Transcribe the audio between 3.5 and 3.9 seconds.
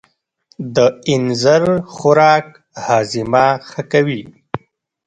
ښه